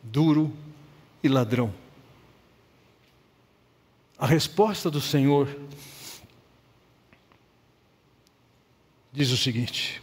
[0.01, 0.57] duro
[1.21, 1.75] e ladrão.
[4.17, 5.49] A resposta do Senhor
[9.13, 10.01] diz o seguinte: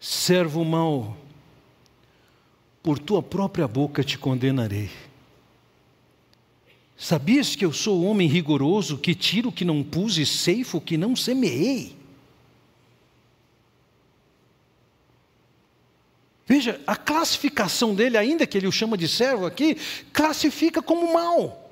[0.00, 1.14] servo mau,
[2.82, 4.90] por tua própria boca te condenarei.
[6.96, 10.80] Sabias que eu sou homem rigoroso, que tiro o que não pus e ceifo o
[10.80, 11.96] que não semeei?
[16.46, 19.76] Veja, a classificação dele, ainda que ele o chama de servo aqui,
[20.12, 21.70] classifica como mal.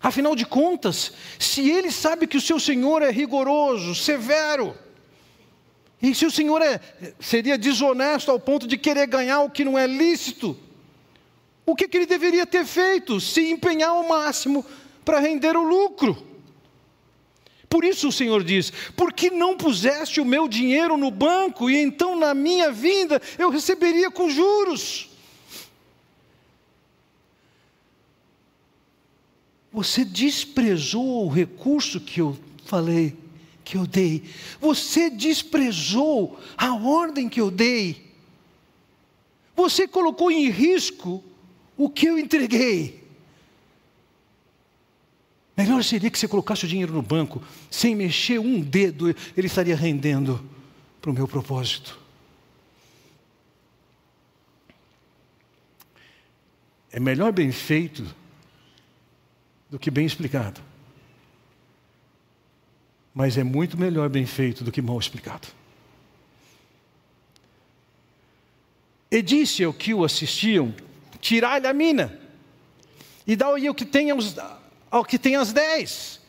[0.00, 4.76] Afinal de contas, se ele sabe que o seu Senhor é rigoroso, severo,
[6.02, 6.80] E se o Senhor é,
[7.20, 10.58] seria desonesto ao ponto de querer ganhar o que não é lícito,
[11.64, 13.20] o que, que ele deveria ter feito?
[13.20, 14.66] Se empenhar ao máximo
[15.04, 16.30] para render o lucro.
[17.68, 21.76] Por isso o Senhor diz: Por que não puseste o meu dinheiro no banco e
[21.76, 25.08] então na minha vinda eu receberia com juros?
[29.72, 32.36] Você desprezou o recurso que eu
[32.66, 33.16] falei,
[33.64, 34.24] que eu dei.
[34.60, 38.12] Você desprezou a ordem que eu dei.
[39.54, 41.22] Você colocou em risco
[41.76, 43.02] o que eu entreguei.
[45.56, 49.76] Melhor seria que você colocasse o dinheiro no banco, sem mexer um dedo, ele estaria
[49.76, 50.42] rendendo
[51.00, 52.00] para o meu propósito.
[56.90, 58.04] É melhor bem feito
[59.70, 60.60] do que bem explicado.
[63.14, 65.48] Mas é muito melhor bem feito do que mal explicado.
[69.10, 70.74] E disse ao que o assistiam:
[71.20, 72.18] Tirai-lhe a mina,
[73.26, 74.36] e dá-lhe o que tem aos,
[74.90, 76.20] ao que tem as dez.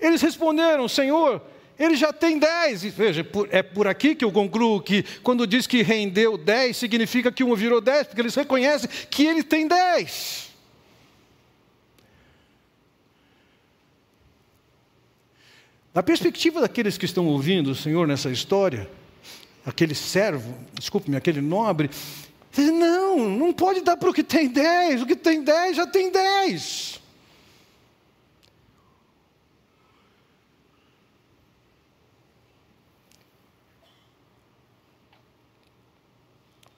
[0.00, 1.42] Eles responderam: Senhor,
[1.78, 2.84] ele já tem dez.
[2.84, 7.30] E veja, é por aqui que eu concluo que quando diz que rendeu dez, significa
[7.30, 10.49] que um virou dez, porque eles reconhecem que ele tem dez.
[15.92, 18.88] Na perspectiva daqueles que estão ouvindo o Senhor nessa história,
[19.66, 21.90] aquele servo, desculpe-me, aquele nobre,
[22.56, 26.10] não, não pode dar para o que tem dez, o que tem dez já tem
[26.12, 27.00] dez.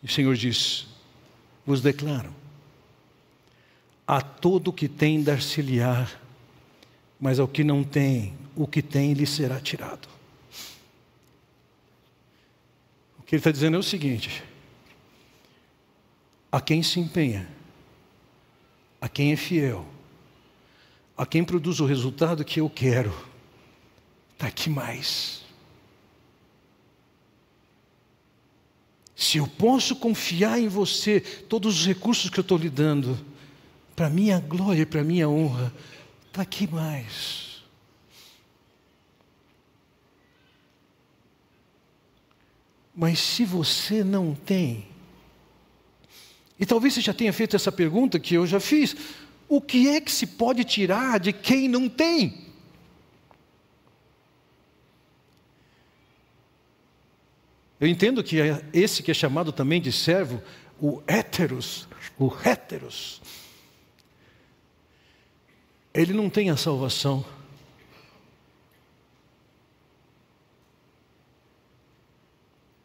[0.03, 0.87] E o Senhor diz:
[1.65, 2.35] vos declaro,
[4.07, 6.09] a todo que tem dar-se-lhe-á,
[7.21, 10.09] mas ao que não tem, o que tem lhe será tirado.
[13.19, 14.43] O que ele está dizendo é o seguinte:
[16.51, 17.49] a quem se empenha,
[19.01, 19.87] a quem é fiel,
[21.17, 23.13] a quem produz o resultado que eu quero,
[24.35, 25.43] está aqui mais.
[29.15, 33.19] Se eu posso confiar em você todos os recursos que eu estou lhe dando,
[33.95, 35.73] para minha glória e para minha honra,
[36.27, 37.52] está aqui mais.
[42.95, 44.87] Mas se você não tem,
[46.59, 48.95] e talvez você já tenha feito essa pergunta que eu já fiz,
[49.49, 52.47] o que é que se pode tirar de quem não tem?
[57.81, 60.41] Eu entendo que é esse que é chamado também de servo,
[60.81, 61.89] o héteros,
[62.19, 63.21] o héteros,
[65.93, 67.25] ele não tem a salvação.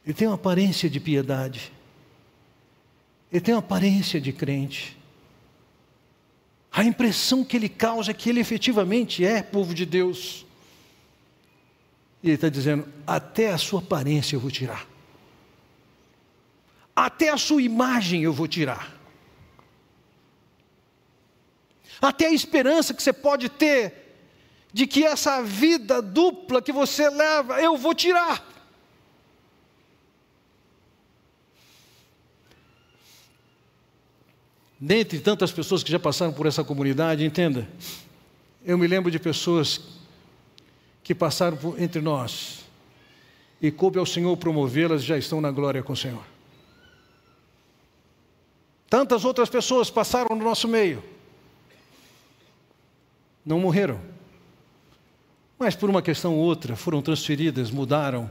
[0.08, 1.70] Ele tem uma aparência de piedade.
[3.30, 4.98] Ele tem uma aparência de crente.
[6.72, 10.46] A impressão que ele causa é que ele efetivamente é povo de Deus.
[12.24, 14.88] E ele está dizendo: até a sua aparência eu vou tirar,
[16.96, 18.96] até a sua imagem eu vou tirar,
[22.02, 23.94] até a esperança que você pode ter
[24.72, 28.57] de que essa vida dupla que você leva eu vou tirar.
[34.80, 37.68] Dentre tantas pessoas que já passaram por essa comunidade, entenda,
[38.64, 39.82] eu me lembro de pessoas
[41.04, 42.66] que passaram por, entre nós
[43.60, 46.24] e coube ao Senhor promovê-las já estão na glória com o Senhor.
[48.88, 51.04] Tantas outras pessoas passaram no nosso meio,
[53.46, 54.00] não morreram,
[55.58, 58.30] mas por uma questão ou outra foram transferidas, mudaram,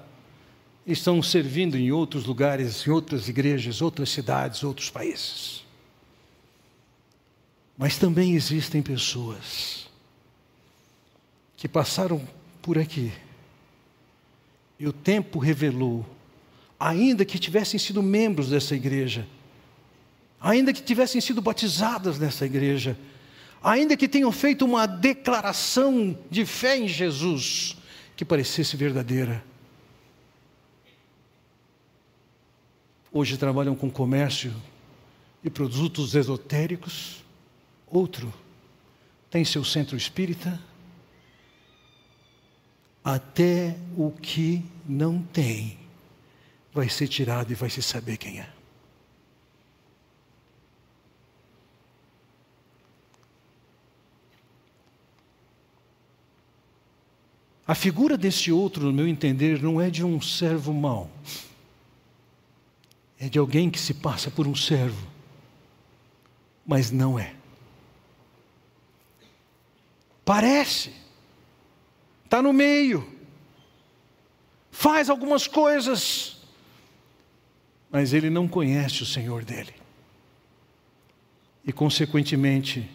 [0.86, 5.65] estão servindo em outros lugares, em outras igrejas, outras cidades, outros países.
[7.76, 9.88] Mas também existem pessoas
[11.56, 12.26] que passaram
[12.62, 13.12] por aqui.
[14.78, 16.04] E o tempo revelou,
[16.78, 19.26] ainda que tivessem sido membros dessa igreja,
[20.40, 22.96] ainda que tivessem sido batizadas nessa igreja,
[23.62, 27.76] ainda que tenham feito uma declaração de fé em Jesus
[28.16, 29.44] que parecesse verdadeira,
[33.10, 34.54] hoje trabalham com comércio
[35.42, 37.24] e produtos esotéricos,
[37.86, 38.32] outro
[39.30, 40.60] tem seu centro espírita,
[43.04, 45.78] até o que não tem
[46.72, 48.56] vai ser tirado e vai se saber quem é.
[57.66, 61.10] A figura desse outro, no meu entender, não é de um servo mau.
[63.18, 65.06] É de alguém que se passa por um servo,
[66.66, 67.35] mas não é.
[70.26, 70.92] Parece,
[72.24, 73.08] está no meio,
[74.72, 76.38] faz algumas coisas,
[77.88, 79.72] mas ele não conhece o Senhor dele.
[81.64, 82.90] E, consequentemente,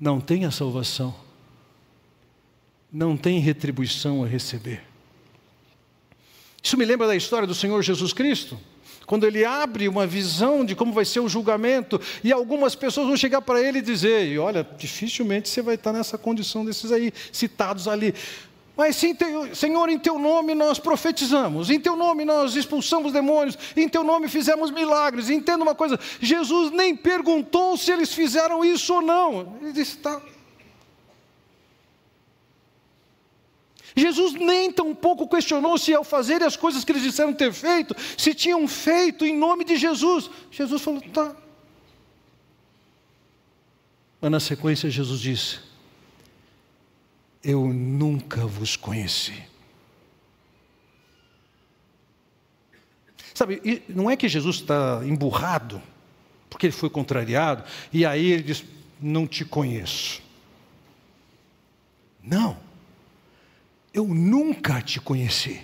[0.00, 1.14] não tem a salvação,
[2.90, 4.82] não tem retribuição a receber.
[6.62, 8.58] Isso me lembra da história do Senhor Jesus Cristo,
[9.06, 13.16] quando ele abre uma visão de como vai ser o julgamento, e algumas pessoas vão
[13.16, 17.88] chegar para ele e dizer: Olha, dificilmente você vai estar nessa condição desses aí, citados
[17.88, 18.14] ali.
[18.74, 19.14] Mas sim,
[19.54, 24.28] Senhor, em teu nome nós profetizamos, em teu nome nós expulsamos demônios, em teu nome
[24.28, 25.28] fizemos milagres.
[25.28, 29.58] Entenda uma coisa: Jesus nem perguntou se eles fizeram isso ou não.
[29.60, 30.20] Ele disse: tá.
[33.94, 38.34] Jesus nem tampouco questionou se ao fazer as coisas que eles disseram ter feito, se
[38.34, 40.30] tinham feito em nome de Jesus.
[40.50, 41.36] Jesus falou: tá.
[44.20, 45.72] Mas na sequência, Jesus disse:
[47.42, 49.42] eu nunca vos conheci.
[53.34, 55.82] Sabe, não é que Jesus está emburrado,
[56.48, 58.64] porque ele foi contrariado, e aí ele diz:
[59.00, 60.22] Não te conheço.
[62.22, 62.56] Não,
[63.92, 65.60] eu nunca te conheci.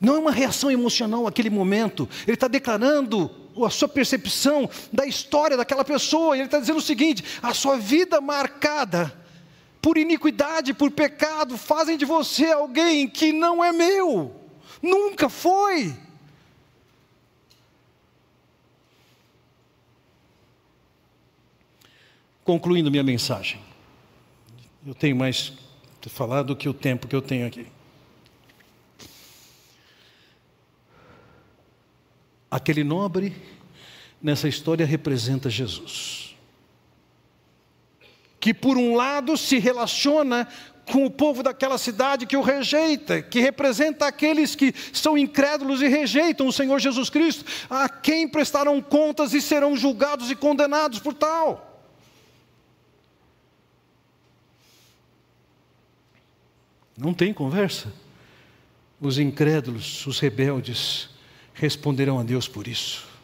[0.00, 3.30] Não é uma reação emocional aquele momento, ele está declarando
[3.64, 8.20] a sua percepção da história daquela pessoa, ele está dizendo o seguinte: a sua vida
[8.20, 9.24] marcada
[9.80, 14.34] por iniquidade, por pecado, fazem de você alguém que não é meu,
[14.82, 15.94] nunca foi.
[22.42, 23.60] Concluindo minha mensagem,
[24.86, 25.52] eu tenho mais
[26.08, 27.66] falar do que o tempo que eu tenho aqui.
[32.50, 33.34] Aquele nobre
[34.22, 36.24] nessa história representa Jesus
[38.44, 40.46] que por um lado se relaciona
[40.92, 45.88] com o povo daquela cidade que o rejeita, que representa aqueles que são incrédulos e
[45.88, 51.14] rejeitam o Senhor Jesus Cristo, a quem prestarão contas e serão julgados e condenados por
[51.14, 51.73] tal.
[56.96, 57.92] Não tem conversa.
[59.00, 61.08] Os incrédulos, os rebeldes,
[61.52, 63.14] responderão a Deus por isso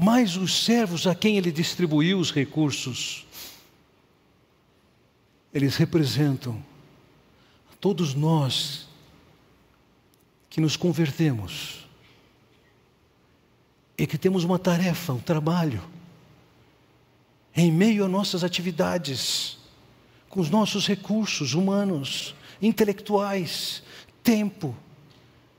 [0.00, 3.26] mas os servos a quem ele distribuiu os recursos,
[5.52, 6.64] eles representam
[7.80, 8.86] todos nós
[10.48, 11.84] que nos convertemos
[13.98, 15.82] e que temos uma tarefa, um trabalho,
[17.52, 19.57] em meio a nossas atividades,
[20.28, 23.82] com os nossos recursos humanos, intelectuais,
[24.22, 24.76] tempo,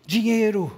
[0.06, 0.76] dinheiro,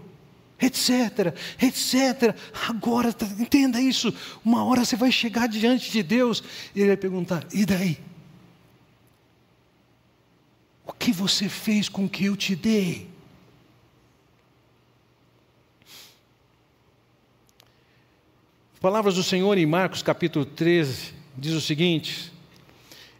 [0.61, 2.35] etc, etc.
[2.67, 4.13] Agora, tá, entenda isso.
[4.45, 6.43] Uma hora você vai chegar diante de Deus
[6.75, 7.97] e Ele vai perguntar: e daí?
[10.85, 13.09] O que você fez com que eu te dei?
[18.79, 22.31] Palavras do Senhor em Marcos capítulo 13 diz o seguinte: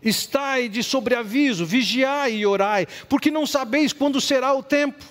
[0.03, 5.03] Estai de sobreaviso, vigiai e orai, porque não sabeis quando será o tempo,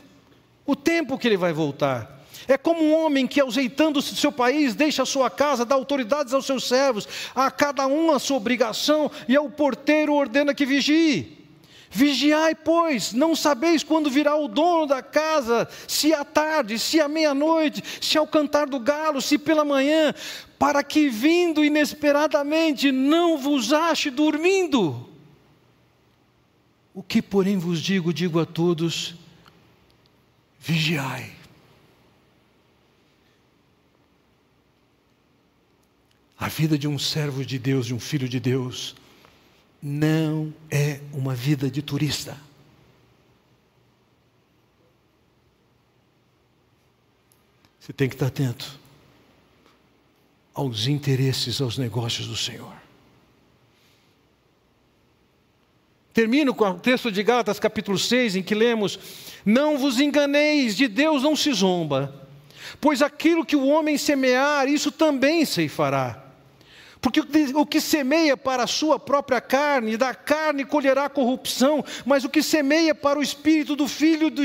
[0.66, 2.20] o tempo que ele vai voltar.
[2.49, 6.34] É como um homem que, ausentando-se do seu país, deixa a sua casa, dá autoridades
[6.34, 11.39] aos seus servos, a cada um a sua obrigação, e ao porteiro ordena que vigie.
[11.93, 17.09] Vigiai, pois, não sabeis quando virá o dono da casa, se à tarde, se à
[17.09, 20.14] meia-noite, se ao cantar do galo, se pela manhã,
[20.57, 25.11] para que vindo inesperadamente não vos ache dormindo.
[26.95, 29.16] O que, porém, vos digo, digo a todos:
[30.61, 31.32] vigiai.
[36.38, 38.95] A vida de um servo de Deus, de um filho de Deus,
[39.82, 42.36] não é uma vida de turista.
[47.78, 48.78] Você tem que estar atento
[50.54, 52.74] aos interesses, aos negócios do Senhor.
[56.12, 58.98] Termino com o texto de Gálatas, capítulo 6, em que lemos:
[59.44, 62.28] Não vos enganeis, de Deus não se zomba,
[62.80, 66.19] pois aquilo que o homem semear, isso também ceifará.
[67.01, 67.20] Porque
[67.55, 72.42] o que semeia para a sua própria carne, da carne colherá corrupção, mas o que
[72.42, 74.44] semeia para o espírito do filho do,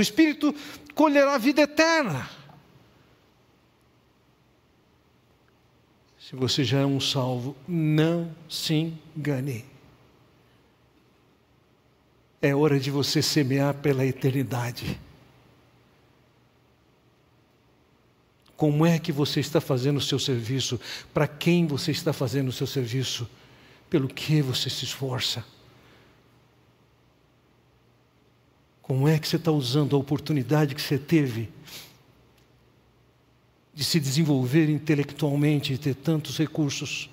[0.00, 0.54] espírito
[0.94, 2.28] colherá vida eterna.
[6.18, 9.66] Se você já é um salvo, não se engane.
[12.40, 14.98] É hora de você semear pela eternidade
[18.60, 20.78] Como é que você está fazendo o seu serviço?
[21.14, 23.26] Para quem você está fazendo o seu serviço?
[23.88, 25.42] Pelo que você se esforça?
[28.82, 31.48] Como é que você está usando a oportunidade que você teve
[33.72, 37.08] de se desenvolver intelectualmente e ter tantos recursos?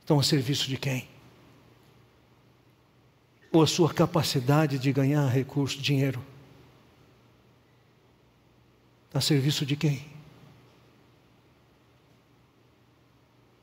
[0.00, 1.08] Estão a serviço de quem?
[3.50, 6.22] Ou a sua capacidade de ganhar recurso, dinheiro?
[9.12, 10.09] a serviço de quem?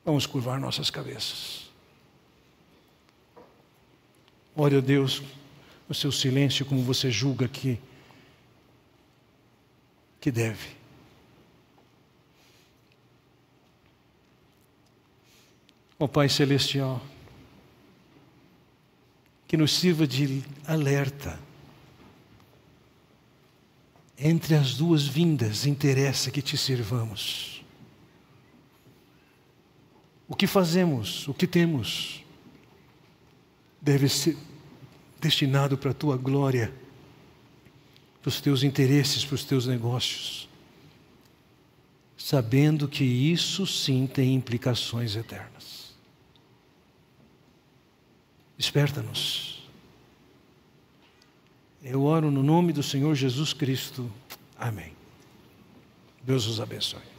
[0.07, 1.69] Vamos curvar nossas cabeças.
[4.55, 5.21] Ore a Deus
[5.85, 7.77] no seu silêncio, como você julga que,
[10.21, 10.77] que deve.
[15.99, 17.05] Ó oh, Pai Celestial,
[19.45, 21.37] que nos sirva de alerta
[24.17, 27.56] entre as duas vindas interessa que te sirvamos.
[30.27, 32.23] O que fazemos, o que temos,
[33.81, 34.37] deve ser
[35.19, 36.73] destinado para a tua glória,
[38.21, 40.49] para os teus interesses, para os teus negócios,
[42.17, 45.95] sabendo que isso sim tem implicações eternas.
[48.57, 49.57] Desperta-nos
[51.89, 54.11] eu oro no nome do Senhor Jesus Cristo.
[54.57, 54.91] Amém.
[56.21, 57.16] Deus os abençoe.